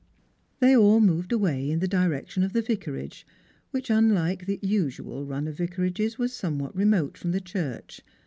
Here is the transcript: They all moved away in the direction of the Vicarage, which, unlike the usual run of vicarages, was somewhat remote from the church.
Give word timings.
They 0.61 0.75
all 0.75 0.99
moved 0.99 1.31
away 1.31 1.69
in 1.69 1.77
the 1.77 1.87
direction 1.87 2.41
of 2.41 2.53
the 2.53 2.63
Vicarage, 2.63 3.23
which, 3.69 3.91
unlike 3.91 4.47
the 4.47 4.57
usual 4.63 5.27
run 5.27 5.47
of 5.47 5.57
vicarages, 5.57 6.17
was 6.17 6.33
somewhat 6.33 6.75
remote 6.75 7.19
from 7.19 7.33
the 7.33 7.39
church. 7.39 8.01